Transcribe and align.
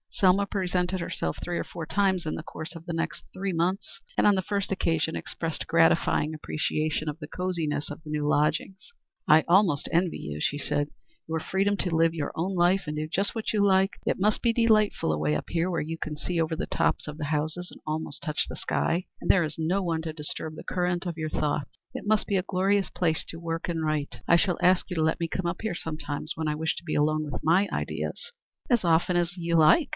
Selma 0.09 0.45
presented 0.45 0.99
herself 0.99 1.37
three 1.41 1.57
or 1.57 1.63
four 1.63 1.85
times 1.85 2.25
in 2.25 2.35
the 2.35 2.43
course 2.43 2.75
of 2.75 2.85
the 2.85 2.93
next 2.93 3.23
three 3.33 3.53
months, 3.53 4.01
and 4.17 4.27
on 4.27 4.35
the 4.35 4.41
first 4.41 4.71
occasion 4.71 5.15
expressed 5.15 5.65
gratifying 5.67 6.33
appreciation 6.33 7.07
of 7.07 7.17
the 7.19 7.27
cosiness 7.27 7.89
of 7.89 8.03
the 8.03 8.09
new 8.09 8.27
lodgings. 8.27 8.91
"I 9.27 9.43
almost 9.47 9.87
envy 9.91 10.17
you," 10.17 10.39
she 10.41 10.57
said, 10.57 10.89
"your 11.27 11.39
freedom 11.39 11.77
to 11.77 11.95
live 11.95 12.13
your 12.15 12.31
own 12.35 12.55
life 12.55 12.83
and 12.87 12.97
do 12.97 13.07
just 13.07 13.33
what 13.35 13.53
you 13.53 13.63
like. 13.65 13.91
It 14.05 14.19
must 14.19 14.41
be 14.41 14.51
delightful 14.53 15.13
away 15.13 15.35
up 15.35 15.49
here 15.49 15.71
where 15.71 15.79
you 15.81 15.97
can 15.97 16.17
see 16.17 16.41
over 16.41 16.55
the 16.55 16.65
tops 16.67 17.07
of 17.07 17.17
the 17.17 17.25
houses 17.25 17.71
and 17.71 17.79
almost 17.87 18.21
touch 18.21 18.47
the 18.47 18.55
sky, 18.55 19.05
and 19.21 19.29
there 19.29 19.43
is 19.43 19.57
no 19.59 19.81
one 19.83 20.01
to 20.03 20.13
disturb 20.13 20.55
the 20.55 20.63
current 20.63 21.05
of 21.05 21.17
your 21.17 21.29
thoughts. 21.29 21.69
It 21.93 22.05
must 22.07 22.27
be 22.27 22.35
a 22.35 22.43
glorious 22.43 22.89
place 22.89 23.23
to 23.29 23.39
work 23.39 23.69
and 23.69 23.83
write. 23.85 24.19
I 24.27 24.35
shall 24.35 24.57
ask 24.61 24.89
you 24.89 24.95
to 24.95 25.03
let 25.03 25.19
me 25.19 25.27
come 25.29 25.45
up 25.45 25.61
here 25.61 25.75
sometimes 25.75 26.33
when 26.35 26.47
I 26.47 26.55
wish 26.55 26.75
to 26.77 26.83
be 26.83 26.95
alone 26.95 27.23
with 27.23 27.43
my 27.43 27.67
own 27.67 27.73
ideas." 27.79 28.33
"As 28.69 28.83
often 28.83 29.15
as 29.15 29.37
you 29.37 29.55
like. 29.55 29.89